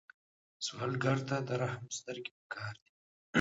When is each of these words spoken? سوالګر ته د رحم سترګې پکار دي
سوالګر 0.65 1.17
ته 1.27 1.37
د 1.47 1.49
رحم 1.61 1.85
سترګې 1.97 2.31
پکار 2.41 2.75
دي 2.83 2.91